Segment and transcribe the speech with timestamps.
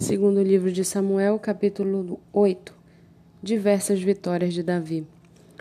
[0.00, 2.74] Segundo livro de Samuel, capítulo 8.
[3.42, 5.06] Diversas vitórias de Davi.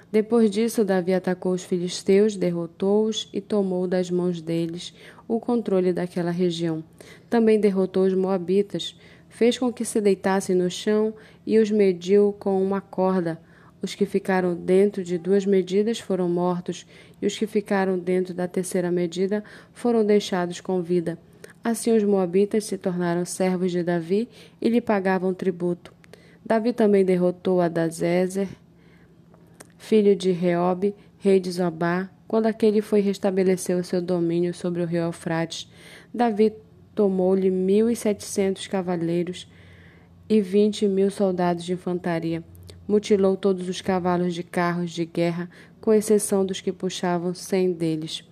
[0.09, 4.94] Depois disso, Davi atacou os filisteus, derrotou-os e tomou das mãos deles
[5.28, 6.81] o controle daquela região.
[7.29, 8.97] Também derrotou os moabitas,
[9.28, 11.14] fez com que se deitassem no chão
[11.46, 13.38] e os mediu com uma corda.
[13.82, 16.88] Os que ficaram dentro de duas medidas foram mortos,
[17.21, 19.44] e os que ficaram dentro da terceira medida
[19.74, 21.20] foram deixados com vida.
[21.64, 24.30] Assim os moabitas se tornaram servos de Davi
[24.62, 25.93] e lhe pagavam tributo.
[26.46, 28.47] Davi também derrotou Adazezer,
[29.78, 34.86] filho de Reob, rei de Zobá, quando aquele foi restabelecer o seu domínio sobre o
[34.86, 35.69] rio Eufrates.
[36.14, 36.53] Davi
[36.95, 39.47] tomou-lhe mil e setecentos cavaleiros
[40.28, 42.44] e vinte mil soldados de infantaria.
[42.88, 48.23] Mutilou todos os cavalos de carros de guerra, com exceção dos que puxavam cem deles.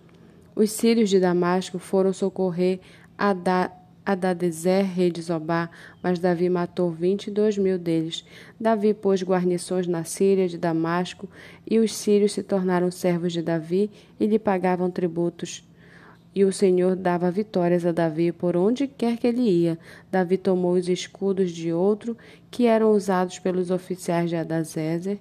[0.56, 2.80] Os sírios de Damasco foram socorrer
[3.18, 5.70] Adadezer, rei de Zobá,
[6.04, 8.24] mas Davi matou vinte e dois mil deles.
[8.60, 11.28] Davi pôs guarnições na Síria de Damasco,
[11.70, 15.68] e os sírios se tornaram servos de Davi e lhe pagavam tributos.
[16.36, 19.80] E o Senhor dava vitórias a Davi por onde quer que ele ia.
[20.12, 22.16] Davi tomou os escudos de outro,
[22.52, 25.18] que eram usados pelos oficiais de Adazezer,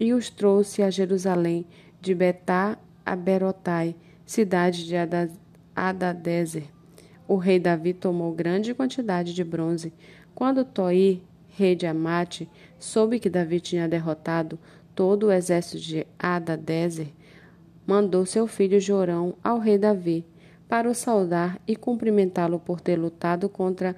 [0.00, 1.66] e os trouxe a Jerusalém,
[2.00, 4.94] de Betá a Berotai, cidade de
[5.76, 6.79] Adadezer
[7.30, 9.92] o rei Davi tomou grande quantidade de bronze.
[10.34, 14.58] Quando Toi, rei de Amate, soube que Davi tinha derrotado
[14.96, 17.06] todo o exército de Adadezer,
[17.86, 20.26] mandou seu filho Jorão ao rei Davi
[20.68, 23.94] para o saudar e cumprimentá-lo por ter lutado contra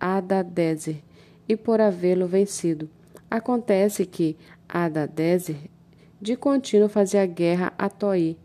[0.00, 1.02] Adadezer
[1.46, 2.88] e por havê-lo vencido.
[3.30, 5.56] Acontece que Adadezer
[6.18, 8.38] de contínuo fazia guerra a Toi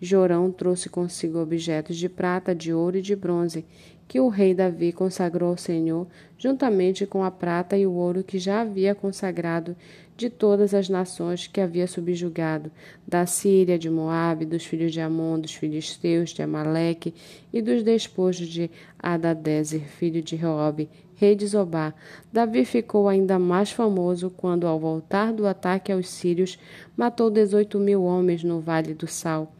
[0.00, 3.64] Jorão trouxe consigo objetos de prata, de ouro e de bronze,
[4.06, 6.06] que o rei Davi consagrou ao Senhor,
[6.38, 9.76] juntamente com a prata e o ouro que já havia consagrado
[10.16, 12.72] de todas as nações que havia subjugado,
[13.06, 17.14] da Síria, de Moabe, dos filhos de Amon, dos filisteus, de Amaleque
[17.52, 21.92] e dos despojos de Adadezer, filho de Reob, rei de Zobá.
[22.32, 26.58] Davi ficou ainda mais famoso quando, ao voltar do ataque aos sírios,
[26.96, 29.52] matou dezoito mil homens no Vale do Sal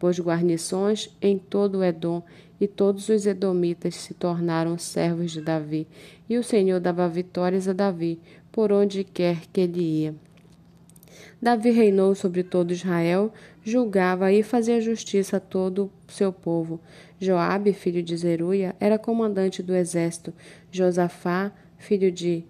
[0.00, 2.22] pôs guarnições em todo o Edom,
[2.58, 5.86] e todos os edomitas se tornaram servos de Davi,
[6.28, 8.18] e o Senhor dava vitórias a Davi,
[8.50, 10.14] por onde quer que ele ia.
[11.40, 16.80] Davi reinou sobre todo Israel, julgava e fazia justiça a todo o seu povo.
[17.18, 20.32] Joabe, filho de Zeruia, era comandante do exército.
[20.70, 22.44] Josafá, filho de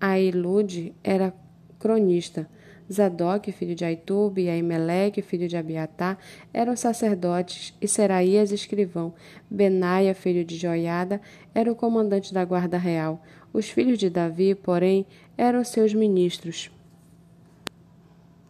[0.00, 1.34] Ailude, era
[1.78, 2.48] cronista.
[2.92, 6.16] Zadok, filho de Aitube, e Aimeleque, filho de Abiatá,
[6.52, 9.14] eram sacerdotes, e Seraías, escrivão.
[9.50, 11.20] Benaia, filho de Joiada,
[11.54, 13.22] era o comandante da guarda real.
[13.52, 16.70] Os filhos de Davi, porém, eram seus ministros.